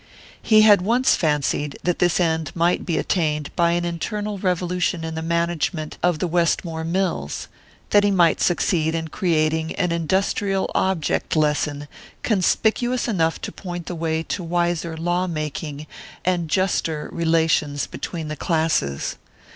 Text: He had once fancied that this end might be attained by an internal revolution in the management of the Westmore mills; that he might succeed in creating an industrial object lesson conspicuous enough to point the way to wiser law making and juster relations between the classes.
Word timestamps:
He 0.41 0.61
had 0.63 0.81
once 0.81 1.15
fancied 1.15 1.77
that 1.83 1.99
this 1.99 2.19
end 2.19 2.51
might 2.55 2.87
be 2.87 2.97
attained 2.97 3.55
by 3.55 3.73
an 3.73 3.85
internal 3.85 4.39
revolution 4.39 5.03
in 5.03 5.13
the 5.13 5.21
management 5.21 5.99
of 6.01 6.17
the 6.17 6.25
Westmore 6.25 6.83
mills; 6.83 7.47
that 7.91 8.03
he 8.03 8.09
might 8.09 8.41
succeed 8.41 8.95
in 8.95 9.09
creating 9.09 9.75
an 9.75 9.91
industrial 9.91 10.71
object 10.73 11.35
lesson 11.35 11.87
conspicuous 12.23 13.07
enough 13.07 13.39
to 13.41 13.51
point 13.51 13.85
the 13.85 13.93
way 13.93 14.23
to 14.23 14.41
wiser 14.43 14.97
law 14.97 15.27
making 15.27 15.85
and 16.25 16.49
juster 16.49 17.07
relations 17.11 17.85
between 17.85 18.27
the 18.27 18.35
classes. 18.35 19.17